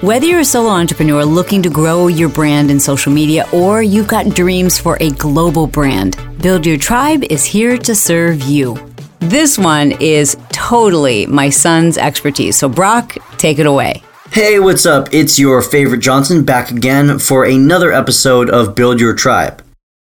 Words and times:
Whether 0.00 0.24
you're 0.24 0.40
a 0.40 0.44
solo 0.46 0.70
entrepreneur 0.70 1.26
looking 1.26 1.62
to 1.62 1.68
grow 1.68 2.06
your 2.06 2.30
brand 2.30 2.70
in 2.70 2.80
social 2.80 3.12
media 3.12 3.46
or 3.52 3.82
you've 3.82 4.08
got 4.08 4.34
dreams 4.34 4.78
for 4.78 4.96
a 4.98 5.10
global 5.10 5.66
brand, 5.66 6.16
Build 6.40 6.64
Your 6.64 6.78
Tribe 6.78 7.22
is 7.24 7.44
here 7.44 7.76
to 7.76 7.94
serve 7.94 8.40
you. 8.44 8.78
This 9.18 9.58
one 9.58 9.92
is 10.00 10.38
totally 10.52 11.26
my 11.26 11.50
son's 11.50 11.98
expertise. 11.98 12.56
So, 12.56 12.66
Brock, 12.66 13.18
take 13.36 13.58
it 13.58 13.66
away. 13.66 14.02
Hey, 14.32 14.58
what's 14.58 14.86
up? 14.86 15.12
It's 15.12 15.38
your 15.38 15.60
favorite 15.60 16.00
Johnson 16.00 16.46
back 16.46 16.70
again 16.70 17.18
for 17.18 17.44
another 17.44 17.92
episode 17.92 18.48
of 18.48 18.74
Build 18.74 19.00
Your 19.00 19.14
Tribe. 19.14 19.62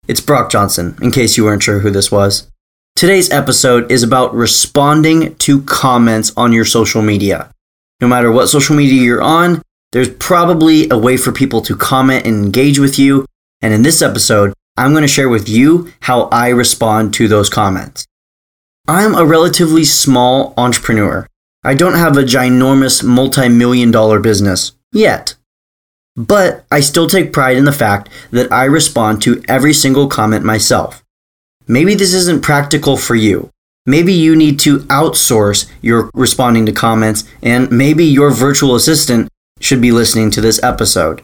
It's 0.06 0.20
Brock 0.20 0.52
Johnson, 0.52 0.96
in 1.02 1.10
case 1.10 1.36
you 1.36 1.42
weren't 1.42 1.64
sure 1.64 1.80
who 1.80 1.90
this 1.90 2.12
was. 2.12 2.48
Today's 2.94 3.32
episode 3.32 3.90
is 3.90 4.04
about 4.04 4.32
responding 4.34 5.34
to 5.38 5.62
comments 5.62 6.32
on 6.36 6.52
your 6.52 6.64
social 6.64 7.02
media. 7.02 7.50
No 8.00 8.06
matter 8.06 8.30
what 8.30 8.46
social 8.46 8.76
media 8.76 9.02
you're 9.02 9.20
on, 9.20 9.62
there's 9.92 10.08
probably 10.08 10.88
a 10.90 10.98
way 10.98 11.16
for 11.16 11.32
people 11.32 11.60
to 11.62 11.76
comment 11.76 12.26
and 12.26 12.44
engage 12.44 12.78
with 12.78 12.98
you. 12.98 13.26
And 13.60 13.74
in 13.74 13.82
this 13.82 14.02
episode, 14.02 14.54
I'm 14.76 14.92
going 14.92 15.02
to 15.02 15.08
share 15.08 15.28
with 15.28 15.48
you 15.48 15.92
how 16.00 16.22
I 16.32 16.48
respond 16.48 17.12
to 17.14 17.28
those 17.28 17.50
comments. 17.50 18.06
I'm 18.86 19.14
a 19.14 19.24
relatively 19.24 19.84
small 19.84 20.54
entrepreneur. 20.56 21.26
I 21.64 21.74
don't 21.74 21.94
have 21.94 22.16
a 22.16 22.22
ginormous 22.22 23.04
multi 23.04 23.48
million 23.48 23.90
dollar 23.90 24.20
business 24.20 24.72
yet. 24.92 25.34
But 26.16 26.64
I 26.70 26.80
still 26.80 27.06
take 27.06 27.32
pride 27.32 27.56
in 27.56 27.64
the 27.64 27.72
fact 27.72 28.08
that 28.30 28.50
I 28.50 28.64
respond 28.64 29.22
to 29.22 29.42
every 29.48 29.72
single 29.72 30.08
comment 30.08 30.44
myself. 30.44 31.04
Maybe 31.68 31.94
this 31.94 32.14
isn't 32.14 32.42
practical 32.42 32.96
for 32.96 33.14
you. 33.14 33.50
Maybe 33.86 34.12
you 34.12 34.34
need 34.34 34.58
to 34.60 34.80
outsource 34.80 35.70
your 35.82 36.10
responding 36.14 36.66
to 36.66 36.72
comments, 36.72 37.24
and 37.42 37.70
maybe 37.70 38.04
your 38.04 38.30
virtual 38.30 38.74
assistant 38.74 39.28
should 39.60 39.80
be 39.80 39.92
listening 39.92 40.30
to 40.32 40.40
this 40.40 40.62
episode. 40.62 41.22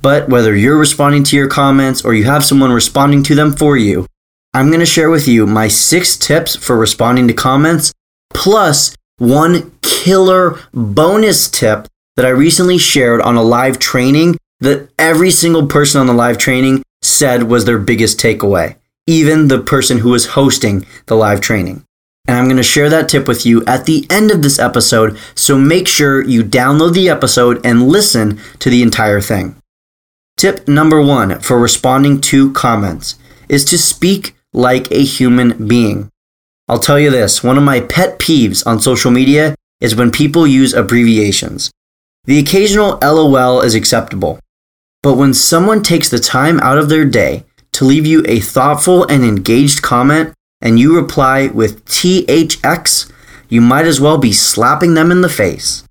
But 0.00 0.28
whether 0.28 0.54
you're 0.54 0.78
responding 0.78 1.24
to 1.24 1.36
your 1.36 1.48
comments 1.48 2.04
or 2.04 2.14
you 2.14 2.24
have 2.24 2.44
someone 2.44 2.70
responding 2.70 3.22
to 3.24 3.34
them 3.34 3.52
for 3.52 3.76
you, 3.76 4.06
I'm 4.54 4.68
going 4.68 4.80
to 4.80 4.86
share 4.86 5.10
with 5.10 5.26
you 5.26 5.46
my 5.46 5.68
six 5.68 6.16
tips 6.16 6.56
for 6.56 6.76
responding 6.76 7.28
to 7.28 7.34
comments, 7.34 7.92
plus 8.32 8.94
one 9.18 9.72
killer 9.82 10.58
bonus 10.72 11.50
tip 11.50 11.86
that 12.16 12.26
I 12.26 12.30
recently 12.30 12.78
shared 12.78 13.20
on 13.20 13.36
a 13.36 13.42
live 13.42 13.78
training 13.78 14.36
that 14.60 14.88
every 14.98 15.30
single 15.30 15.66
person 15.66 16.00
on 16.00 16.06
the 16.06 16.12
live 16.12 16.38
training 16.38 16.82
said 17.02 17.44
was 17.44 17.64
their 17.64 17.78
biggest 17.78 18.18
takeaway, 18.18 18.76
even 19.06 19.48
the 19.48 19.60
person 19.60 19.98
who 19.98 20.10
was 20.10 20.26
hosting 20.26 20.86
the 21.06 21.14
live 21.14 21.40
training. 21.40 21.84
And 22.28 22.36
I'm 22.36 22.44
going 22.44 22.58
to 22.58 22.62
share 22.62 22.90
that 22.90 23.08
tip 23.08 23.26
with 23.26 23.46
you 23.46 23.64
at 23.64 23.86
the 23.86 24.06
end 24.10 24.30
of 24.30 24.42
this 24.42 24.58
episode, 24.58 25.18
so 25.34 25.56
make 25.56 25.88
sure 25.88 26.22
you 26.22 26.44
download 26.44 26.92
the 26.92 27.08
episode 27.08 27.64
and 27.64 27.88
listen 27.88 28.38
to 28.58 28.68
the 28.68 28.82
entire 28.82 29.22
thing. 29.22 29.56
Tip 30.36 30.68
number 30.68 31.00
one 31.00 31.40
for 31.40 31.58
responding 31.58 32.20
to 32.20 32.52
comments 32.52 33.18
is 33.48 33.64
to 33.64 33.78
speak 33.78 34.36
like 34.52 34.92
a 34.92 35.02
human 35.02 35.66
being. 35.66 36.10
I'll 36.68 36.78
tell 36.78 37.00
you 37.00 37.10
this 37.10 37.42
one 37.42 37.56
of 37.56 37.64
my 37.64 37.80
pet 37.80 38.18
peeves 38.18 38.64
on 38.66 38.78
social 38.78 39.10
media 39.10 39.54
is 39.80 39.96
when 39.96 40.10
people 40.10 40.46
use 40.46 40.74
abbreviations. 40.74 41.70
The 42.26 42.38
occasional 42.38 42.98
LOL 43.00 43.62
is 43.62 43.74
acceptable, 43.74 44.38
but 45.02 45.14
when 45.16 45.32
someone 45.32 45.82
takes 45.82 46.10
the 46.10 46.18
time 46.18 46.60
out 46.60 46.76
of 46.76 46.90
their 46.90 47.06
day 47.06 47.44
to 47.72 47.86
leave 47.86 48.04
you 48.06 48.22
a 48.28 48.40
thoughtful 48.40 49.04
and 49.04 49.24
engaged 49.24 49.80
comment, 49.80 50.34
and 50.60 50.78
you 50.78 50.96
reply 50.96 51.48
with 51.48 51.84
THX, 51.86 53.10
you 53.48 53.60
might 53.60 53.86
as 53.86 54.00
well 54.00 54.18
be 54.18 54.32
slapping 54.32 54.94
them 54.94 55.10
in 55.10 55.20
the 55.20 55.28
face. 55.28 55.84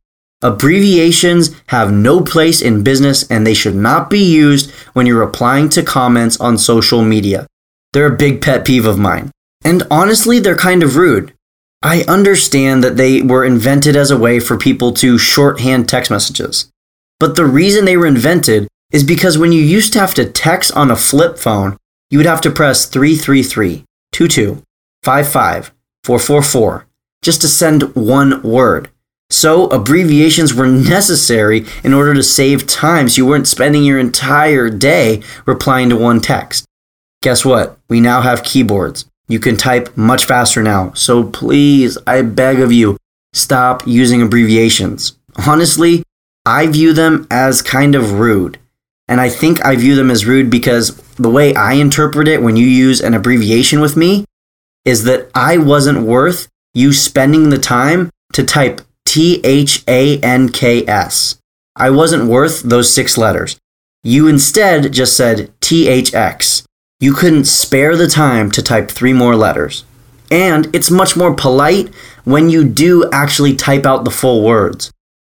Abbreviations 0.43 1.55
have 1.67 1.91
no 1.91 2.21
place 2.21 2.61
in 2.61 2.83
business 2.83 3.29
and 3.29 3.45
they 3.45 3.55
should 3.55 3.75
not 3.75 4.09
be 4.09 4.19
used 4.19 4.71
when 4.93 5.07
you're 5.07 5.25
replying 5.25 5.67
to 5.69 5.81
comments 5.81 6.39
on 6.39 6.57
social 6.57 7.03
media. 7.03 7.47
They're 7.93 8.13
a 8.13 8.17
big 8.17 8.41
pet 8.41 8.63
peeve 8.63 8.85
of 8.85 8.99
mine. 8.99 9.31
And 9.63 9.83
honestly, 9.89 10.39
they're 10.39 10.55
kind 10.55 10.83
of 10.83 10.95
rude. 10.95 11.33
I 11.81 12.03
understand 12.07 12.83
that 12.83 12.97
they 12.97 13.21
were 13.21 13.45
invented 13.45 13.95
as 13.95 14.11
a 14.11 14.17
way 14.17 14.39
for 14.39 14.57
people 14.57 14.93
to 14.93 15.17
shorthand 15.17 15.89
text 15.89 16.11
messages. 16.11 16.69
But 17.19 17.35
the 17.35 17.45
reason 17.45 17.85
they 17.85 17.97
were 17.97 18.05
invented 18.05 18.67
is 18.91 19.03
because 19.03 19.37
when 19.37 19.51
you 19.51 19.61
used 19.61 19.93
to 19.93 19.99
have 19.99 20.13
to 20.15 20.29
text 20.29 20.71
on 20.73 20.91
a 20.91 20.95
flip 20.95 21.39
phone, 21.39 21.77
you 22.11 22.19
would 22.19 22.27
have 22.27 22.41
to 22.41 22.51
press 22.51 22.85
333 22.85 23.86
444 26.03 26.87
just 27.21 27.41
to 27.41 27.47
send 27.47 27.95
one 27.95 28.41
word. 28.41 28.89
So 29.29 29.67
abbreviations 29.67 30.53
were 30.53 30.67
necessary 30.67 31.65
in 31.83 31.93
order 31.93 32.13
to 32.13 32.23
save 32.23 32.67
time 32.67 33.09
so 33.09 33.17
you 33.17 33.25
weren't 33.25 33.47
spending 33.47 33.83
your 33.83 33.99
entire 33.99 34.69
day 34.69 35.21
replying 35.45 35.89
to 35.89 35.97
one 35.97 36.21
text. 36.21 36.65
Guess 37.21 37.43
what? 37.43 37.77
We 37.89 37.99
now 37.99 38.21
have 38.21 38.43
keyboards. 38.43 39.05
You 39.27 39.39
can 39.39 39.57
type 39.57 39.97
much 39.97 40.25
faster 40.25 40.63
now. 40.63 40.93
So 40.93 41.25
please, 41.25 41.97
I 42.07 42.21
beg 42.21 42.61
of 42.61 42.71
you, 42.71 42.95
stop 43.33 43.85
using 43.85 44.21
abbreviations. 44.21 45.17
Honestly, 45.45 46.03
I 46.45 46.67
view 46.67 46.93
them 46.93 47.27
as 47.29 47.61
kind 47.61 47.95
of 47.95 48.13
rude. 48.13 48.57
And 49.09 49.19
I 49.19 49.27
think 49.29 49.65
I 49.65 49.75
view 49.75 49.95
them 49.95 50.09
as 50.09 50.25
rude 50.25 50.49
because 50.49 51.01
the 51.17 51.29
way 51.29 51.53
I 51.55 51.73
interpret 51.73 52.27
it 52.27 52.41
when 52.41 52.55
you 52.55 52.65
use 52.65 53.01
an 53.01 53.13
abbreviation 53.13 53.81
with 53.81 53.97
me 53.97 54.25
is 54.85 55.03
that 55.03 55.29
I 55.35 55.57
wasn't 55.57 56.07
worth 56.07 56.47
you 56.73 56.93
spending 56.93 57.49
the 57.49 57.57
time 57.57 58.09
to 58.33 58.43
type 58.43 58.81
T 59.05 59.41
H 59.43 59.83
A 59.87 60.19
N 60.19 60.49
K 60.49 60.85
S. 60.87 61.39
I 61.75 61.89
wasn't 61.89 62.29
worth 62.29 62.61
those 62.61 62.93
six 62.93 63.17
letters. 63.17 63.57
You 64.03 64.27
instead 64.27 64.93
just 64.93 65.17
said 65.17 65.51
T 65.59 65.87
H 65.87 66.13
X. 66.13 66.63
You 66.99 67.13
couldn't 67.13 67.45
spare 67.45 67.95
the 67.95 68.07
time 68.07 68.49
to 68.51 68.61
type 68.63 68.89
three 68.89 69.13
more 69.13 69.35
letters. 69.35 69.85
And 70.31 70.73
it's 70.75 70.91
much 70.91 71.15
more 71.15 71.33
polite 71.33 71.93
when 72.23 72.49
you 72.49 72.67
do 72.67 73.09
actually 73.11 73.55
type 73.55 73.85
out 73.85 74.03
the 74.03 74.11
full 74.11 74.43
words. 74.43 74.91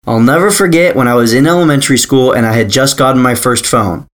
I'll 0.08 0.20
never 0.20 0.50
forget 0.50 0.96
when 0.96 1.08
I 1.08 1.14
was 1.14 1.34
in 1.34 1.46
elementary 1.46 1.97
school 1.97 2.31
and 2.31 2.46
I 2.46 2.53
had 2.53 2.70
just 2.70 2.97
gotten 2.97 3.22
my 3.22 3.36
first 3.36 3.66
phone. 3.66 4.08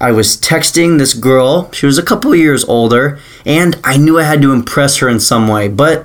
I 0.00 0.12
was 0.12 0.36
texting 0.36 0.98
this 0.98 1.12
girl, 1.12 1.70
she 1.72 1.86
was 1.86 1.98
a 1.98 2.04
couple 2.04 2.34
years 2.34 2.64
older, 2.64 3.18
and 3.44 3.80
I 3.82 3.96
knew 3.96 4.18
I 4.18 4.22
had 4.22 4.40
to 4.42 4.52
impress 4.52 4.98
her 4.98 5.08
in 5.08 5.18
some 5.18 5.48
way, 5.48 5.68
but 5.68 6.04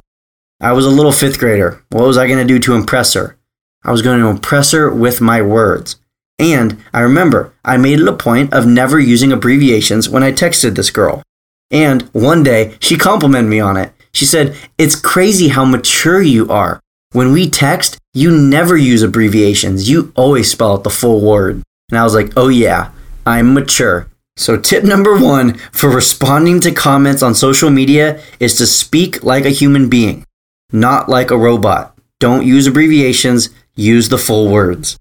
I 0.59 0.71
was 0.73 0.85
a 0.85 0.89
little 0.89 1.11
fifth 1.11 1.37
grader. 1.37 1.83
What 1.89 2.07
was 2.07 2.17
I 2.17 2.27
going 2.27 2.39
to 2.39 2.45
do 2.45 2.59
to 2.59 2.73
impress 2.73 3.13
her? 3.13 3.37
I 3.83 3.91
was 3.91 4.01
going 4.01 4.19
to 4.19 4.27
impress 4.27 4.71
her 4.71 4.89
with 4.89 5.21
my 5.21 5.41
words. 5.41 5.97
And 6.39 6.83
I 6.93 7.01
remember 7.01 7.53
I 7.63 7.77
made 7.77 7.99
it 7.99 8.07
a 8.07 8.13
point 8.13 8.53
of 8.53 8.65
never 8.65 8.99
using 8.99 9.31
abbreviations 9.31 10.09
when 10.09 10.23
I 10.23 10.31
texted 10.31 10.75
this 10.75 10.89
girl. 10.89 11.21
And 11.69 12.03
one 12.13 12.43
day 12.43 12.75
she 12.79 12.97
complimented 12.97 13.49
me 13.49 13.59
on 13.59 13.77
it. 13.77 13.93
She 14.13 14.25
said, 14.25 14.55
It's 14.77 14.95
crazy 14.95 15.49
how 15.49 15.65
mature 15.65 16.21
you 16.21 16.49
are. 16.49 16.79
When 17.11 17.31
we 17.31 17.47
text, 17.47 17.99
you 18.15 18.35
never 18.35 18.75
use 18.75 19.03
abbreviations. 19.03 19.89
You 19.89 20.11
always 20.15 20.49
spell 20.49 20.73
out 20.73 20.83
the 20.83 20.89
full 20.89 21.21
word. 21.21 21.61
And 21.89 21.99
I 21.99 22.03
was 22.03 22.15
like, 22.15 22.33
oh 22.35 22.47
yeah, 22.47 22.89
I'm 23.25 23.53
mature. 23.53 24.07
So, 24.35 24.57
tip 24.57 24.83
number 24.83 25.17
one 25.17 25.55
for 25.71 25.89
responding 25.89 26.59
to 26.61 26.71
comments 26.71 27.21
on 27.21 27.35
social 27.35 27.69
media 27.69 28.21
is 28.39 28.55
to 28.57 28.65
speak 28.65 29.23
like 29.23 29.45
a 29.45 29.49
human 29.49 29.89
being, 29.89 30.25
not 30.71 31.07
like 31.07 31.29
a 31.29 31.37
robot. 31.37 31.95
Don't 32.19 32.45
use 32.45 32.65
abbreviations, 32.65 33.49
use 33.75 34.09
the 34.09 34.17
full 34.17 34.49
words. 34.49 34.97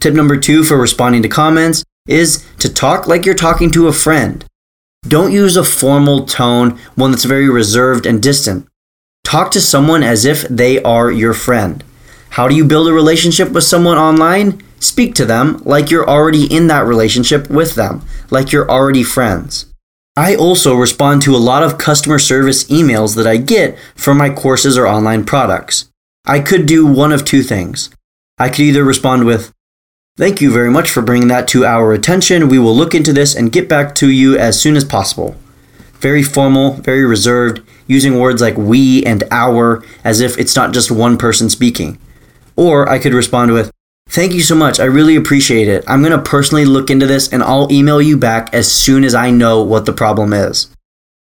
Tip 0.00 0.14
number 0.14 0.36
two 0.36 0.62
for 0.62 0.76
responding 0.76 1.22
to 1.22 1.28
comments 1.28 1.82
is 2.06 2.46
to 2.58 2.72
talk 2.72 3.08
like 3.08 3.26
you're 3.26 3.34
talking 3.34 3.70
to 3.72 3.88
a 3.88 3.92
friend. 3.92 4.44
Don't 5.06 5.32
use 5.32 5.56
a 5.56 5.64
formal 5.64 6.24
tone, 6.24 6.78
one 6.94 7.10
that's 7.10 7.24
very 7.24 7.48
reserved 7.48 8.06
and 8.06 8.22
distant. 8.22 8.68
Talk 9.24 9.50
to 9.52 9.60
someone 9.60 10.02
as 10.02 10.24
if 10.24 10.46
they 10.48 10.82
are 10.82 11.10
your 11.10 11.34
friend. 11.34 11.82
How 12.30 12.46
do 12.48 12.54
you 12.54 12.64
build 12.64 12.88
a 12.88 12.92
relationship 12.92 13.50
with 13.50 13.64
someone 13.64 13.98
online? 13.98 14.62
Speak 14.80 15.14
to 15.16 15.24
them 15.24 15.60
like 15.64 15.90
you're 15.90 16.08
already 16.08 16.44
in 16.44 16.66
that 16.68 16.86
relationship 16.86 17.50
with 17.50 17.74
them, 17.74 18.02
like 18.30 18.52
you're 18.52 18.70
already 18.70 19.02
friends. 19.02 19.66
I 20.16 20.34
also 20.34 20.74
respond 20.74 21.22
to 21.22 21.36
a 21.36 21.38
lot 21.38 21.62
of 21.62 21.78
customer 21.78 22.18
service 22.18 22.64
emails 22.64 23.14
that 23.16 23.26
I 23.26 23.36
get 23.36 23.78
for 23.94 24.14
my 24.14 24.30
courses 24.30 24.76
or 24.76 24.86
online 24.86 25.24
products. 25.24 25.88
I 26.26 26.40
could 26.40 26.66
do 26.66 26.86
one 26.86 27.12
of 27.12 27.24
two 27.24 27.42
things. 27.42 27.90
I 28.38 28.48
could 28.48 28.60
either 28.60 28.84
respond 28.84 29.24
with, 29.24 29.52
Thank 30.16 30.40
you 30.40 30.50
very 30.50 30.68
much 30.68 30.90
for 30.90 31.00
bringing 31.00 31.28
that 31.28 31.46
to 31.48 31.64
our 31.64 31.92
attention. 31.92 32.48
We 32.48 32.58
will 32.58 32.74
look 32.74 32.92
into 32.92 33.12
this 33.12 33.36
and 33.36 33.52
get 33.52 33.68
back 33.68 33.94
to 33.94 34.10
you 34.10 34.36
as 34.36 34.60
soon 34.60 34.74
as 34.74 34.84
possible. 34.84 35.36
Very 36.00 36.24
formal, 36.24 36.72
very 36.72 37.04
reserved, 37.04 37.62
using 37.86 38.18
words 38.18 38.42
like 38.42 38.56
we 38.56 39.04
and 39.04 39.22
our 39.30 39.84
as 40.02 40.20
if 40.20 40.36
it's 40.36 40.56
not 40.56 40.72
just 40.74 40.90
one 40.90 41.18
person 41.18 41.48
speaking. 41.48 41.98
Or 42.56 42.88
I 42.88 42.98
could 42.98 43.14
respond 43.14 43.52
with, 43.52 43.70
Thank 44.08 44.32
you 44.32 44.40
so 44.40 44.54
much. 44.54 44.80
I 44.80 44.84
really 44.84 45.16
appreciate 45.16 45.68
it. 45.68 45.84
I'm 45.86 46.00
going 46.00 46.12
to 46.12 46.18
personally 46.18 46.64
look 46.64 46.90
into 46.90 47.06
this 47.06 47.30
and 47.32 47.42
I'll 47.42 47.70
email 47.70 48.00
you 48.00 48.16
back 48.16 48.52
as 48.54 48.72
soon 48.72 49.04
as 49.04 49.14
I 49.14 49.30
know 49.30 49.62
what 49.62 49.84
the 49.84 49.92
problem 49.92 50.32
is. 50.32 50.74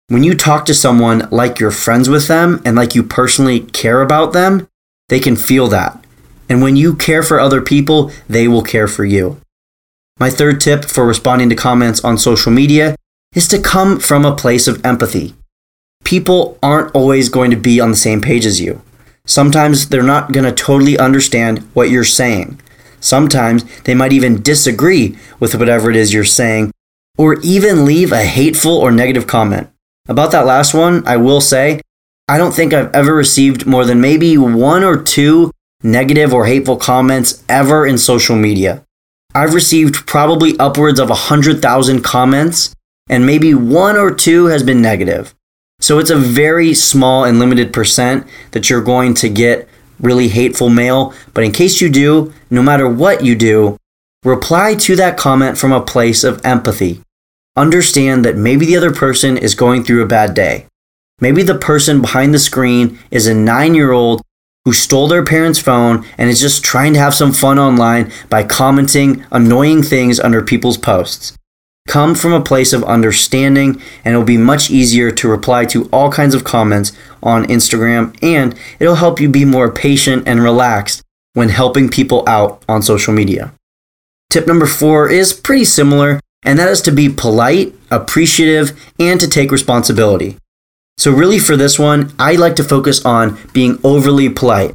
When 0.09 0.25
you 0.25 0.35
talk 0.35 0.65
to 0.67 0.75
someone 0.75 1.29
like 1.31 1.61
you're 1.61 1.71
friends 1.71 2.09
with 2.09 2.27
them 2.27 2.61
and 2.65 2.75
like 2.77 2.95
you 2.95 3.03
personally 3.03 3.61
care 3.61 4.01
about 4.01 4.33
them, 4.33 4.67
they 5.09 5.21
can 5.21 5.37
feel 5.37 5.69
that. 5.69 6.03
And 6.49 6.63
when 6.63 6.75
you 6.75 6.97
care 6.97 7.23
for 7.23 7.39
other 7.39 7.61
people, 7.61 8.11
they 8.29 8.49
will 8.49 8.63
care 8.63 8.89
for 8.89 9.05
you. 9.05 9.41
My 10.19 10.31
third 10.31 10.61
tip 10.61 10.85
for 10.85 11.07
responding 11.07 11.49
to 11.51 11.55
comments 11.55 12.03
on 12.03 12.19
social 12.19 12.51
media 12.51 12.97
is 13.35 13.47
to 13.49 13.61
come 13.61 14.01
from 14.01 14.25
a 14.25 14.35
place 14.35 14.67
of 14.67 14.85
empathy. 14.85 15.35
People 16.03 16.59
aren't 16.63 16.95
always 16.95 17.29
going 17.29 17.51
to 17.51 17.57
be 17.57 17.79
on 17.79 17.91
the 17.91 17.97
same 17.97 18.21
page 18.21 18.47
as 18.47 18.61
you. 18.61 18.83
Sometimes 19.27 19.91
they're 19.91 20.03
not 20.03 20.33
going 20.33 20.45
to 20.45 20.53
totally 20.53 20.99
understand 20.99 21.61
what 21.73 21.91
you're 21.91 22.05
saying. 22.05 22.59
Sometimes 23.01 23.65
they 23.83 23.95
might 23.95 24.13
even 24.13 24.43
disagree 24.43 25.17
with 25.39 25.55
whatever 25.55 25.91
it 25.91 25.97
is 25.97 26.13
you're 26.13 26.25
saying, 26.25 26.71
or 27.19 27.41
even 27.41 27.85
leave 27.85 28.13
a 28.13 28.25
hateful 28.25 28.77
or 28.77 28.93
negative 28.93 29.27
comment. 29.27 29.69
About 30.09 30.33
that 30.33 30.47
last 30.47 30.75
one, 30.75 31.07
I 31.07 31.17
will 31.17 31.41
say, 31.41 31.81
I 32.29 32.39
don't 32.39 32.53
think 32.55 32.73
I've 32.73 32.95
ever 32.95 33.15
received 33.15 33.67
more 33.67 33.85
than 33.85 34.01
maybe 34.01 34.39
one 34.39 34.85
or 34.85 34.97
two 35.03 35.51
negative 35.83 36.33
or 36.33 36.47
hateful 36.47 36.77
comments 36.77 37.43
ever 37.49 37.87
in 37.87 37.99
social 37.99 38.37
media. 38.37 38.85
I've 39.35 39.55
received 39.55 40.07
probably 40.07 40.59
upwards 40.59 41.01
of 41.01 41.09
100,000 41.09 42.03
comments, 42.03 42.75
and 43.09 43.27
maybe 43.27 43.55
one 43.55 43.97
or 43.97 44.15
two 44.15 44.47
has 44.47 44.63
been 44.63 44.83
negative. 44.83 45.35
So 45.81 45.99
it's 45.99 46.11
a 46.11 46.17
very 46.17 46.75
small 46.75 47.25
and 47.25 47.39
limited 47.39 47.73
percent 47.73 48.27
that 48.51 48.69
you're 48.69 48.83
going 48.83 49.15
to 49.15 49.29
get 49.29 49.69
really 50.01 50.29
hateful 50.29 50.69
mail. 50.69 51.13
But 51.35 51.45
in 51.45 51.53
case 51.53 51.81
you 51.81 51.91
do, 51.91 52.33
no 52.51 52.63
matter 52.63 52.89
what 52.89 53.25
you 53.25 53.35
do, 53.35 53.77
reply 54.25 54.75
to 54.75 54.97
that 54.97 55.17
comment 55.17 55.59
from 55.59 55.73
a 55.73 55.81
place 55.81 56.25
of 56.25 56.45
empathy. 56.45 57.01
Understand 57.57 58.25
that 58.25 58.37
maybe 58.37 58.67
the 58.67 58.77
other 58.77 58.93
person 58.93 59.37
is 59.37 59.55
going 59.55 59.85
through 59.85 60.03
a 60.03 60.07
bad 60.09 60.35
day. 60.35 60.67
Maybe 61.21 61.43
the 61.43 61.55
person 61.55 62.01
behind 62.01 62.33
the 62.33 62.39
screen 62.39 62.99
is 63.11 63.27
a 63.27 63.35
nine 63.35 63.75
year 63.75 63.93
old 63.93 64.23
who 64.65 64.73
stole 64.73 65.09
their 65.09 65.25
parents' 65.25 65.59
phone 65.59 66.05
and 66.19 66.31
is 66.31 66.41
just 66.41 66.63
trying 66.63 66.93
to 66.93 66.99
have 66.99 67.15
some 67.15 67.33
fun 67.33 67.59
online 67.59 68.13
by 68.29 68.45
commenting 68.45 69.25
annoying 69.31 69.83
things 69.83 70.21
under 70.21 70.43
people's 70.43 70.79
posts. 70.79 71.37
Come 71.89 72.15
from 72.15 72.33
a 72.33 72.41
place 72.41 72.73
of 72.73 72.85
understanding, 72.85 73.81
and 74.05 74.15
it'll 74.15 74.25
be 74.25 74.37
much 74.37 74.71
easier 74.71 75.11
to 75.11 75.29
reply 75.29 75.65
to 75.67 75.89
all 75.93 76.11
kinds 76.11 76.35
of 76.35 76.45
comments 76.45 76.93
on 77.23 77.47
Instagram, 77.47 78.17
and 78.23 78.55
it'll 78.79 78.97
help 78.97 79.21
you 79.21 79.29
be 79.29 79.45
more 79.45 79.71
patient 79.73 80.23
and 80.27 80.43
relaxed 80.43 81.03
when 81.35 81.49
helping 81.49 81.89
people 81.89 82.23
out 82.29 82.63
on 82.69 82.83
social 82.83 83.13
media. 83.13 83.53
Tip 84.31 84.47
number 84.47 84.67
four 84.67 85.11
is 85.11 85.33
pretty 85.33 85.65
similar, 85.65 86.21
and 86.45 86.59
that 86.59 86.69
is 86.69 86.81
to 86.83 86.93
be 86.93 87.09
polite, 87.09 87.75
appreciative, 87.91 88.79
and 88.99 89.19
to 89.19 89.29
take 89.29 89.51
responsibility. 89.51 90.37
So, 90.99 91.11
really, 91.11 91.39
for 91.39 91.57
this 91.57 91.79
one, 91.79 92.13
I 92.19 92.37
like 92.37 92.57
to 92.57 92.65
focus 92.65 93.05
on 93.05 93.39
being 93.53 93.81
overly 93.83 94.29
polite, 94.29 94.75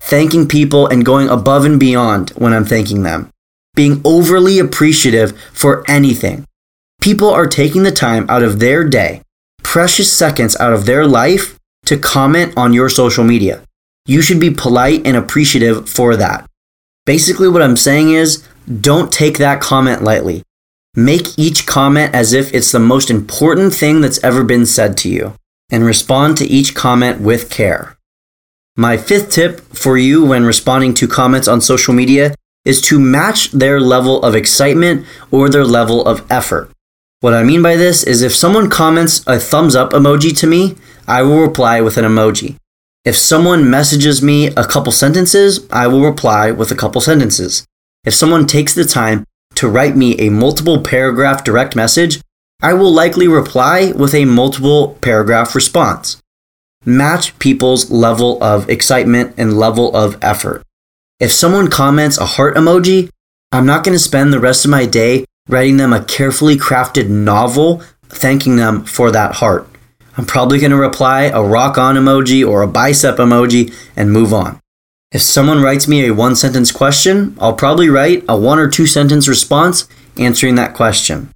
thanking 0.00 0.48
people 0.48 0.86
and 0.86 1.04
going 1.04 1.28
above 1.28 1.64
and 1.64 1.78
beyond 1.78 2.30
when 2.30 2.52
I'm 2.52 2.64
thanking 2.64 3.02
them 3.02 3.30
being 3.78 4.00
overly 4.04 4.58
appreciative 4.58 5.40
for 5.52 5.88
anything. 5.88 6.44
People 7.00 7.30
are 7.30 7.46
taking 7.46 7.84
the 7.84 7.92
time 7.92 8.26
out 8.28 8.42
of 8.42 8.58
their 8.58 8.82
day, 8.82 9.22
precious 9.62 10.12
seconds 10.12 10.56
out 10.56 10.72
of 10.72 10.84
their 10.84 11.06
life, 11.06 11.56
to 11.86 11.96
comment 11.96 12.52
on 12.56 12.72
your 12.72 12.88
social 12.88 13.22
media. 13.22 13.62
You 14.04 14.20
should 14.20 14.40
be 14.40 14.50
polite 14.50 15.06
and 15.06 15.16
appreciative 15.16 15.88
for 15.88 16.16
that. 16.16 16.44
Basically, 17.06 17.48
what 17.48 17.62
I'm 17.62 17.76
saying 17.76 18.10
is 18.10 18.44
don't 18.80 19.12
take 19.12 19.38
that 19.38 19.60
comment 19.60 20.02
lightly. 20.02 20.42
Make 20.96 21.38
each 21.38 21.64
comment 21.64 22.12
as 22.12 22.32
if 22.32 22.52
it's 22.52 22.72
the 22.72 22.80
most 22.80 23.10
important 23.10 23.72
thing 23.72 24.00
that's 24.00 24.24
ever 24.24 24.42
been 24.42 24.66
said 24.66 24.96
to 24.98 25.08
you, 25.08 25.34
and 25.70 25.84
respond 25.84 26.36
to 26.38 26.44
each 26.44 26.74
comment 26.74 27.20
with 27.20 27.48
care. 27.48 27.96
My 28.76 28.96
fifth 28.96 29.30
tip 29.30 29.60
for 29.60 29.96
you 29.96 30.24
when 30.24 30.44
responding 30.44 30.94
to 30.94 31.06
comments 31.06 31.46
on 31.46 31.60
social 31.60 31.94
media 31.94 32.34
is 32.68 32.82
to 32.82 33.00
match 33.00 33.50
their 33.50 33.80
level 33.80 34.22
of 34.22 34.34
excitement 34.34 35.06
or 35.30 35.48
their 35.48 35.64
level 35.64 36.04
of 36.04 36.24
effort. 36.30 36.70
What 37.20 37.32
I 37.32 37.42
mean 37.42 37.62
by 37.62 37.76
this 37.76 38.04
is 38.04 38.20
if 38.20 38.36
someone 38.36 38.68
comments 38.68 39.24
a 39.26 39.40
thumbs 39.40 39.74
up 39.74 39.90
emoji 39.92 40.36
to 40.38 40.46
me, 40.46 40.76
I 41.08 41.22
will 41.22 41.40
reply 41.40 41.80
with 41.80 41.96
an 41.96 42.04
emoji. 42.04 42.56
If 43.06 43.16
someone 43.16 43.70
messages 43.70 44.22
me 44.22 44.48
a 44.48 44.66
couple 44.66 44.92
sentences, 44.92 45.66
I 45.70 45.86
will 45.86 46.02
reply 46.02 46.50
with 46.50 46.70
a 46.70 46.76
couple 46.76 47.00
sentences. 47.00 47.64
If 48.04 48.12
someone 48.12 48.46
takes 48.46 48.74
the 48.74 48.84
time 48.84 49.24
to 49.54 49.68
write 49.68 49.96
me 49.96 50.14
a 50.18 50.28
multiple 50.30 50.82
paragraph 50.82 51.42
direct 51.42 51.74
message, 51.74 52.20
I 52.60 52.74
will 52.74 52.92
likely 52.92 53.28
reply 53.28 53.92
with 53.92 54.14
a 54.14 54.26
multiple 54.26 54.98
paragraph 55.00 55.54
response. 55.54 56.20
Match 56.84 57.38
people's 57.38 57.90
level 57.90 58.42
of 58.42 58.68
excitement 58.68 59.34
and 59.38 59.58
level 59.58 59.96
of 59.96 60.18
effort. 60.22 60.62
If 61.20 61.32
someone 61.32 61.68
comments 61.68 62.16
a 62.16 62.26
heart 62.26 62.54
emoji, 62.54 63.10
I'm 63.50 63.66
not 63.66 63.82
going 63.82 63.94
to 63.94 63.98
spend 63.98 64.32
the 64.32 64.38
rest 64.38 64.64
of 64.64 64.70
my 64.70 64.86
day 64.86 65.24
writing 65.48 65.76
them 65.76 65.92
a 65.92 66.04
carefully 66.04 66.56
crafted 66.56 67.08
novel 67.08 67.82
thanking 68.08 68.54
them 68.54 68.84
for 68.84 69.10
that 69.10 69.34
heart. 69.36 69.68
I'm 70.16 70.26
probably 70.26 70.60
going 70.60 70.70
to 70.70 70.76
reply 70.76 71.22
a 71.24 71.42
rock 71.42 71.76
on 71.76 71.96
emoji 71.96 72.48
or 72.48 72.62
a 72.62 72.68
bicep 72.68 73.16
emoji 73.16 73.74
and 73.96 74.12
move 74.12 74.32
on. 74.32 74.60
If 75.10 75.22
someone 75.22 75.60
writes 75.60 75.88
me 75.88 76.06
a 76.06 76.14
one 76.14 76.36
sentence 76.36 76.70
question, 76.70 77.36
I'll 77.40 77.54
probably 77.54 77.88
write 77.88 78.24
a 78.28 78.38
one 78.38 78.60
or 78.60 78.68
two 78.68 78.86
sentence 78.86 79.26
response 79.26 79.88
answering 80.18 80.54
that 80.54 80.74
question. 80.74 81.30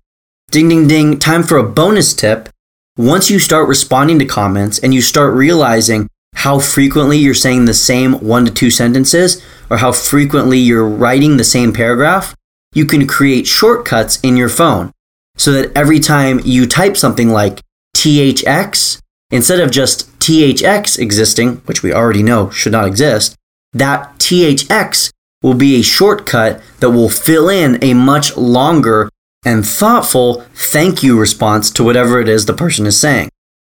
Ding, 0.53 0.69
ding, 0.69 0.87
ding, 0.87 1.19
time 1.19 1.43
for 1.43 1.57
a 1.57 1.69
bonus 1.69 2.15
tip. 2.15 2.49
Once 2.97 3.31
you 3.31 3.41
start 3.41 3.69
responding 3.69 4.21
to 4.21 4.27
comments 4.27 4.79
and 4.79 4.95
you 4.95 5.03
start 5.03 5.35
realizing 5.35 6.09
how 6.35 6.59
frequently 6.59 7.19
you're 7.19 7.35
saying 7.35 7.65
the 7.65 7.75
same 7.75 8.15
one 8.15 8.45
to 8.45 8.51
two 8.51 8.71
sentences 8.71 9.45
or 9.71 9.77
how 9.79 9.93
frequently 9.93 10.59
you're 10.59 10.89
writing 10.89 11.37
the 11.37 11.45
same 11.45 11.73
paragraph, 11.73 12.35
you 12.75 12.85
can 12.85 13.07
create 13.07 13.47
shortcuts 13.47 14.19
in 14.21 14.37
your 14.37 14.49
phone 14.49 14.93
so 15.37 15.53
that 15.53 15.77
every 15.77 16.01
time 16.01 16.41
you 16.45 16.67
type 16.67 16.97
something 16.97 17.29
like 17.29 17.61
THX, 17.97 19.01
instead 19.31 19.61
of 19.61 19.71
just 19.71 20.11
THX 20.19 20.99
existing, 20.99 21.57
which 21.67 21.83
we 21.83 21.93
already 21.93 22.23
know 22.23 22.51
should 22.51 22.73
not 22.73 22.87
exist, 22.87 23.37
that 23.73 24.19
THX 24.19 25.11
will 25.43 25.55
be 25.55 25.77
a 25.77 25.83
shortcut 25.83 26.61
that 26.81 26.91
will 26.91 27.09
fill 27.09 27.49
in 27.49 27.83
a 27.83 27.95
much 27.95 28.37
longer 28.37 29.09
and 29.45 29.67
thoughtful 29.67 30.43
thank 30.55 31.03
you 31.03 31.19
response 31.19 31.71
to 31.73 31.83
whatever 31.83 32.21
it 32.21 32.29
is 32.29 32.47
the 32.47 32.55
person 32.55 32.87
is 32.87 32.99
saying. 32.99 33.29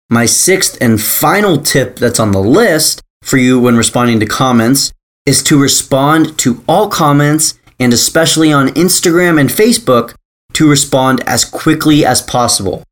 My 0.09 0.27
sixth 0.27 0.77
and 0.79 1.01
final 1.01 1.57
tip 1.57 1.95
that's 1.97 2.19
on 2.19 2.31
the 2.31 2.39
list 2.39 3.01
for 3.23 3.37
you 3.37 3.59
when 3.59 3.75
responding 3.75 4.19
to 4.19 4.27
comments 4.27 4.93
is 5.25 5.41
to 5.43 5.59
respond 5.59 6.37
to 6.39 6.63
all 6.67 6.89
comments 6.89 7.59
and 7.79 7.91
especially 7.91 8.53
on 8.53 8.67
Instagram 8.69 9.39
and 9.39 9.49
Facebook 9.49 10.13
to 10.53 10.69
respond 10.69 11.21
as 11.27 11.43
quickly 11.43 12.05
as 12.05 12.21
possible. 12.21 12.83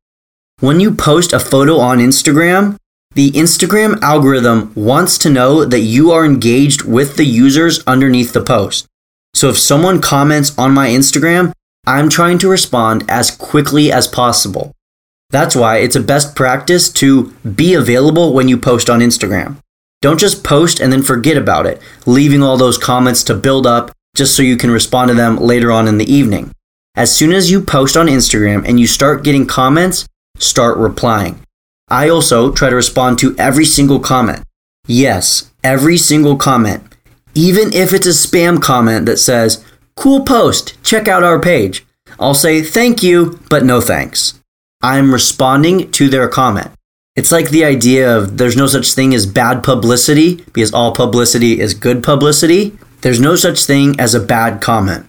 When 0.58 0.80
you 0.80 0.92
post 0.92 1.32
a 1.32 1.38
photo 1.38 1.78
on 1.78 1.98
Instagram, 1.98 2.76
the 3.14 3.30
Instagram 3.30 4.00
algorithm 4.02 4.72
wants 4.74 5.16
to 5.18 5.30
know 5.30 5.64
that 5.64 5.80
you 5.80 6.10
are 6.10 6.24
engaged 6.24 6.82
with 6.82 7.16
the 7.16 7.24
users 7.24 7.82
underneath 7.86 8.32
the 8.32 8.42
post. 8.42 8.86
So 9.34 9.48
if 9.48 9.58
someone 9.58 10.00
comments 10.00 10.56
on 10.58 10.74
my 10.74 10.88
Instagram, 10.88 11.52
I'm 11.86 12.08
trying 12.08 12.38
to 12.38 12.48
respond 12.48 13.04
as 13.08 13.30
quickly 13.30 13.92
as 13.92 14.08
possible. 14.08 14.72
That's 15.34 15.56
why 15.56 15.78
it's 15.78 15.96
a 15.96 16.00
best 16.00 16.36
practice 16.36 16.92
to 16.92 17.32
be 17.42 17.74
available 17.74 18.32
when 18.32 18.46
you 18.46 18.56
post 18.56 18.88
on 18.88 19.00
Instagram. 19.00 19.56
Don't 20.00 20.20
just 20.20 20.44
post 20.44 20.78
and 20.78 20.92
then 20.92 21.02
forget 21.02 21.36
about 21.36 21.66
it, 21.66 21.82
leaving 22.06 22.40
all 22.40 22.56
those 22.56 22.78
comments 22.78 23.24
to 23.24 23.34
build 23.34 23.66
up 23.66 23.90
just 24.14 24.36
so 24.36 24.44
you 24.44 24.56
can 24.56 24.70
respond 24.70 25.08
to 25.08 25.14
them 25.16 25.36
later 25.36 25.72
on 25.72 25.88
in 25.88 25.98
the 25.98 26.08
evening. 26.08 26.52
As 26.94 27.12
soon 27.12 27.32
as 27.32 27.50
you 27.50 27.60
post 27.60 27.96
on 27.96 28.06
Instagram 28.06 28.64
and 28.64 28.78
you 28.78 28.86
start 28.86 29.24
getting 29.24 29.44
comments, 29.44 30.06
start 30.38 30.78
replying. 30.78 31.40
I 31.88 32.08
also 32.08 32.52
try 32.52 32.70
to 32.70 32.76
respond 32.76 33.18
to 33.18 33.34
every 33.36 33.64
single 33.64 33.98
comment. 33.98 34.44
Yes, 34.86 35.50
every 35.64 35.98
single 35.98 36.36
comment. 36.36 36.94
Even 37.34 37.72
if 37.72 37.92
it's 37.92 38.06
a 38.06 38.10
spam 38.10 38.62
comment 38.62 39.06
that 39.06 39.16
says, 39.16 39.64
cool 39.96 40.22
post, 40.22 40.80
check 40.84 41.08
out 41.08 41.24
our 41.24 41.40
page. 41.40 41.84
I'll 42.20 42.34
say 42.34 42.62
thank 42.62 43.02
you, 43.02 43.40
but 43.50 43.64
no 43.64 43.80
thanks. 43.80 44.38
I'm 44.84 45.14
responding 45.14 45.90
to 45.92 46.10
their 46.10 46.28
comment. 46.28 46.70
It's 47.16 47.32
like 47.32 47.48
the 47.48 47.64
idea 47.64 48.14
of 48.14 48.36
there's 48.36 48.54
no 48.54 48.66
such 48.66 48.92
thing 48.92 49.14
as 49.14 49.24
bad 49.24 49.64
publicity 49.64 50.44
because 50.52 50.74
all 50.74 50.92
publicity 50.92 51.58
is 51.58 51.72
good 51.72 52.02
publicity. 52.02 52.76
There's 53.00 53.18
no 53.18 53.34
such 53.34 53.64
thing 53.64 53.98
as 53.98 54.14
a 54.14 54.20
bad 54.20 54.60
comment. 54.60 55.06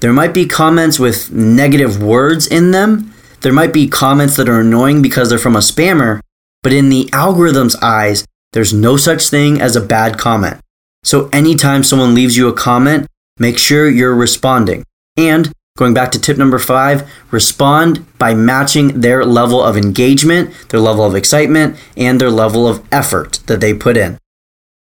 There 0.00 0.14
might 0.14 0.32
be 0.32 0.46
comments 0.46 0.98
with 0.98 1.30
negative 1.30 2.02
words 2.02 2.46
in 2.46 2.70
them. 2.70 3.12
There 3.42 3.52
might 3.52 3.74
be 3.74 3.86
comments 3.86 4.34
that 4.36 4.48
are 4.48 4.60
annoying 4.60 5.02
because 5.02 5.28
they're 5.28 5.38
from 5.38 5.56
a 5.56 5.58
spammer, 5.58 6.20
but 6.62 6.72
in 6.72 6.88
the 6.88 7.10
algorithm's 7.12 7.76
eyes, 7.82 8.24
there's 8.54 8.72
no 8.72 8.96
such 8.96 9.28
thing 9.28 9.60
as 9.60 9.76
a 9.76 9.84
bad 9.84 10.16
comment. 10.16 10.58
So 11.04 11.28
anytime 11.34 11.84
someone 11.84 12.14
leaves 12.14 12.38
you 12.38 12.48
a 12.48 12.54
comment, 12.54 13.06
make 13.38 13.58
sure 13.58 13.90
you're 13.90 14.14
responding. 14.14 14.84
And 15.18 15.52
going 15.78 15.94
back 15.94 16.10
to 16.10 16.20
tip 16.20 16.36
number 16.36 16.58
five, 16.58 17.08
respond 17.30 18.04
by 18.18 18.34
matching 18.34 19.00
their 19.00 19.24
level 19.24 19.62
of 19.62 19.76
engagement, 19.76 20.52
their 20.70 20.80
level 20.80 21.04
of 21.04 21.14
excitement, 21.14 21.78
and 21.96 22.20
their 22.20 22.32
level 22.32 22.66
of 22.66 22.84
effort 22.90 23.38
that 23.46 23.60
they 23.60 23.72
put 23.72 23.96
in. 23.96 24.18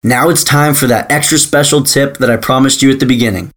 Now 0.03 0.29
it's 0.29 0.43
time 0.43 0.73
for 0.73 0.87
that 0.87 1.11
extra 1.11 1.37
special 1.37 1.83
tip 1.83 2.17
that 2.19 2.31
I 2.31 2.37
promised 2.37 2.81
you 2.81 2.91
at 2.91 3.01
the 3.01 3.05
beginning. 3.05 3.51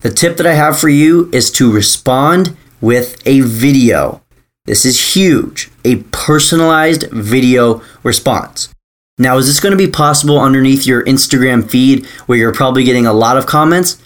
The 0.00 0.10
tip 0.10 0.38
that 0.38 0.46
I 0.46 0.54
have 0.54 0.78
for 0.78 0.88
you 0.88 1.28
is 1.30 1.50
to 1.52 1.70
respond 1.70 2.56
with 2.80 3.20
a 3.26 3.40
video. 3.40 4.22
This 4.64 4.86
is 4.86 5.14
huge, 5.14 5.70
a 5.84 5.96
personalized 6.04 7.10
video 7.10 7.82
response. 8.02 8.70
Now, 9.18 9.36
is 9.36 9.46
this 9.46 9.60
going 9.60 9.72
to 9.72 9.76
be 9.76 9.90
possible 9.90 10.40
underneath 10.40 10.86
your 10.86 11.04
Instagram 11.04 11.70
feed 11.70 12.06
where 12.26 12.38
you're 12.38 12.54
probably 12.54 12.82
getting 12.82 13.06
a 13.06 13.12
lot 13.12 13.36
of 13.36 13.44
comments? 13.44 14.01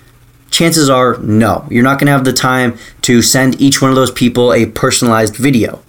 Chances 0.57 0.89
are 0.89 1.19
no. 1.19 1.69
You're 1.71 1.85
not 1.85 1.99
going 1.99 2.07
to 2.07 2.13
have 2.13 2.25
the 2.25 2.33
time 2.33 2.79
to 3.03 3.21
send 3.21 3.61
each 3.61 3.83
one 3.83 3.91
of 3.91 3.95
those 3.95 4.11
people 4.11 4.55
a 4.55 4.65
personalized 4.65 5.37
video. 5.37 5.83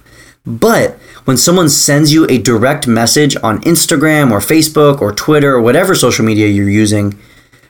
But 0.46 0.98
when 1.24 1.38
someone 1.38 1.70
sends 1.70 2.12
you 2.12 2.28
a 2.28 2.38
direct 2.38 2.86
message 2.86 3.38
on 3.38 3.62
Instagram 3.62 4.30
or 4.30 4.40
Facebook 4.40 5.00
or 5.00 5.14
Twitter 5.14 5.54
or 5.54 5.62
whatever 5.62 5.96
social 5.96 6.26
media 6.26 6.48
you're 6.48 6.70
using, 6.70 7.18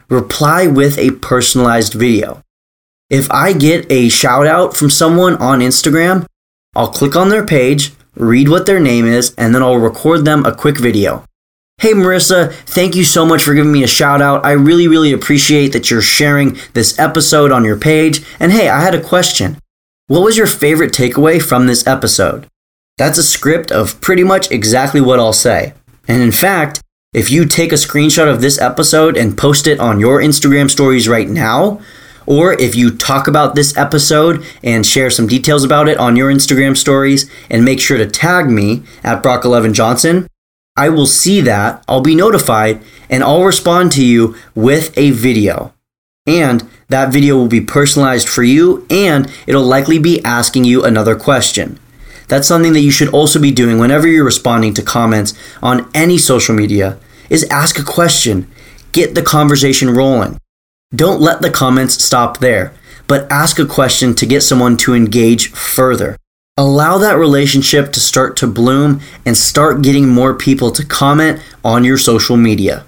reply 0.10 0.66
with 0.66 0.98
a 0.98 1.12
personalized 1.12 1.94
video. 1.94 2.42
If 3.12 3.30
I 3.30 3.54
get 3.54 3.86
a 3.92 4.10
shout 4.10 4.48
out 4.48 4.76
from 4.76 4.90
someone 4.90 5.36
on 5.36 5.60
Instagram, 5.60 6.26
I'll 6.76 6.88
click 6.88 7.16
on 7.16 7.30
their 7.30 7.46
page, 7.46 7.94
read 8.16 8.50
what 8.50 8.66
their 8.66 8.80
name 8.80 9.06
is, 9.06 9.36
and 9.38 9.54
then 9.54 9.62
I'll 9.62 9.78
record 9.78 10.26
them 10.26 10.48
a 10.48 10.56
quick 10.56 10.80
video. 10.80 11.24
Hey 11.80 11.94
Marissa, 11.94 12.52
thank 12.52 12.96
you 12.96 13.04
so 13.04 13.24
much 13.24 13.44
for 13.44 13.54
giving 13.54 13.72
me 13.72 13.84
a 13.84 13.88
shout 13.88 14.20
out. 14.20 14.44
I 14.44 14.54
really, 14.54 14.88
really 14.88 15.14
appreciate 15.14 15.74
that 15.74 15.92
you're 15.92 16.02
sharing 16.02 16.58
this 16.74 16.98
episode 16.98 17.52
on 17.52 17.64
your 17.64 17.78
page. 17.78 18.26
And 18.40 18.52
hey, 18.52 18.68
I 18.68 18.82
had 18.82 18.96
a 18.96 19.02
question. 19.02 19.60
What 20.08 20.24
was 20.24 20.38
your 20.38 20.48
favorite 20.48 20.92
takeaway 20.92 21.40
from 21.40 21.68
this 21.68 21.86
episode? 21.86 22.48
That's 22.98 23.20
a 23.20 23.24
script 23.24 23.72
of 23.72 24.02
pretty 24.02 24.24
much 24.24 24.50
exactly 24.50 25.00
what 25.00 25.20
I'll 25.20 25.34
say. 25.34 25.76
And 26.08 26.24
in 26.24 26.32
fact, 26.32 26.82
if 27.14 27.30
you 27.30 27.46
take 27.46 27.72
a 27.72 27.76
screenshot 27.76 28.28
of 28.28 28.42
this 28.42 28.60
episode 28.60 29.16
and 29.16 29.38
post 29.38 29.68
it 29.68 29.80
on 29.80 30.00
your 30.00 30.20
Instagram 30.20 30.72
stories 30.72 31.08
right 31.08 31.30
now, 31.30 31.80
or 32.26 32.54
if 32.54 32.76
you 32.76 32.90
talk 32.90 33.28
about 33.28 33.54
this 33.54 33.78
episode 33.78 34.44
and 34.64 34.84
share 34.84 35.12
some 35.12 35.28
details 35.28 35.64
about 35.64 35.88
it 35.88 36.00
on 36.00 36.16
your 36.16 36.34
Instagram 36.34 36.76
stories 36.76 37.30
and 37.52 37.64
make 37.64 37.80
sure 37.80 38.00
to 38.00 38.08
tag 38.08 38.50
me 38.50 38.82
at 39.04 39.22
Brock11 39.22 39.74
Johnson, 39.74 40.28
I 40.78 40.90
will 40.90 41.08
see 41.08 41.42
that, 41.42 41.84
I'll 41.88 42.02
be 42.02 42.16
notified, 42.16 42.82
and 43.10 43.24
I'll 43.24 43.44
respond 43.44 43.92
to 43.94 44.06
you 44.06 44.36
with 44.54 44.96
a 44.98 45.12
video. 45.12 45.74
And 46.28 46.70
that 46.90 47.12
video 47.12 47.36
will 47.36 47.48
be 47.48 47.62
personalized 47.62 48.30
for 48.30 48.44
you, 48.44 48.86
and 48.90 49.32
it'll 49.48 49.64
likely 49.64 49.98
be 49.98 50.24
asking 50.24 50.66
you 50.66 50.86
another 50.86 51.16
question. 51.16 51.80
That's 52.28 52.48
something 52.48 52.74
that 52.74 52.82
you 52.82 52.92
should 52.92 53.14
also 53.14 53.40
be 53.42 53.52
doing 53.52 53.80
whenever 53.80 54.08
you're 54.08 54.26
responding 54.26 54.74
to 54.76 54.84
comments 54.84 55.34
on 55.64 55.90
any 55.94 56.18
social 56.18 56.54
media 56.54 57.00
is 57.30 57.46
ask 57.46 57.80
a 57.80 57.84
question. 57.84 58.48
Get 58.92 59.16
the 59.16 59.22
conversation 59.22 59.90
rolling. 59.90 60.38
Don't 60.94 61.22
let 61.22 61.42
the 61.42 61.50
comments 61.50 62.04
stop 62.04 62.40
there, 62.40 62.74
but 63.08 63.30
ask 63.32 63.60
a 63.60 63.66
question 63.66 64.14
to 64.16 64.26
get 64.26 64.42
someone 64.42 64.78
to 64.78 64.94
engage 64.94 65.52
further. 65.52 66.18
Allow 66.60 66.98
that 66.98 67.20
relationship 67.20 67.94
to 67.94 68.00
start 68.00 68.36
to 68.38 68.48
bloom 68.48 69.00
and 69.28 69.38
start 69.38 69.84
getting 69.84 70.10
more 70.10 70.34
people 70.34 70.72
to 70.72 70.84
comment 70.84 71.40
on 71.64 71.84
your 71.84 72.00
social 72.00 72.36
media. 72.36 72.84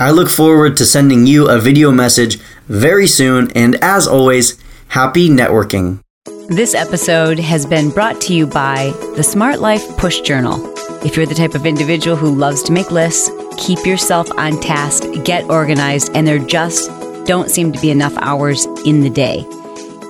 I 0.00 0.12
look 0.12 0.30
forward 0.30 0.78
to 0.78 0.86
sending 0.86 1.26
you 1.26 1.46
a 1.46 1.58
video 1.58 1.90
message 1.90 2.36
very 2.68 3.06
soon, 3.06 3.50
and 3.54 3.74
as 3.84 4.08
always, 4.08 4.58
happy 4.88 5.28
networking. 5.28 6.00
This 6.48 6.74
episode 6.74 7.38
has 7.38 7.66
been 7.66 7.90
brought 7.90 8.18
to 8.22 8.34
you 8.34 8.46
by 8.46 8.94
the 9.14 9.22
Smart 9.22 9.60
Life 9.60 9.86
Push 9.98 10.22
Journal. 10.22 10.72
If 11.04 11.14
you're 11.14 11.26
the 11.26 11.34
type 11.34 11.54
of 11.54 11.66
individual 11.66 12.16
who 12.16 12.34
loves 12.34 12.62
to 12.62 12.72
make 12.72 12.90
lists, 12.90 13.30
keep 13.58 13.84
yourself 13.84 14.30
on 14.38 14.58
task, 14.58 15.04
get 15.22 15.44
organized, 15.50 16.12
and 16.14 16.26
there 16.26 16.38
just 16.38 16.88
don't 17.26 17.50
seem 17.50 17.72
to 17.72 17.80
be 17.80 17.90
enough 17.90 18.16
hours 18.16 18.64
in 18.86 19.02
the 19.02 19.10
day. 19.10 19.44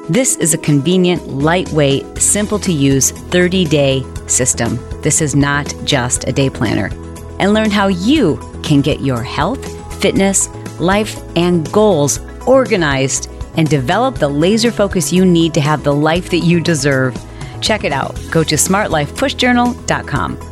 This 0.09 0.35
is 0.37 0.53
a 0.53 0.59
convenient, 0.59 1.29
lightweight, 1.29 2.19
simple 2.19 2.59
to 2.59 2.73
use 2.73 3.13
30 3.13 3.65
day 3.67 4.05
system. 4.27 4.77
This 5.01 5.21
is 5.21 5.37
not 5.37 5.73
just 5.85 6.27
a 6.27 6.33
day 6.33 6.51
planner. 6.51 6.91
And 7.39 7.55
learn 7.55 7.71
how 7.71 7.87
you 7.87 8.39
can 8.65 8.81
get 8.81 9.01
your 9.01 9.23
health, 9.23 9.65
fitness, 10.03 10.49
life, 10.81 11.23
and 11.37 11.71
goals 11.71 12.19
organized 12.49 13.31
and 13.57 13.69
develop 13.69 14.17
the 14.17 14.29
laser 14.29 14.73
focus 14.73 15.13
you 15.13 15.25
need 15.25 15.55
to 15.55 15.61
have 15.61 15.85
the 15.85 15.95
life 15.95 16.31
that 16.31 16.39
you 16.39 16.61
deserve. 16.61 17.17
Check 17.61 17.85
it 17.85 17.93
out. 17.93 18.19
Go 18.33 18.43
to 18.43 18.57
smartlifepushjournal.com. 18.57 20.52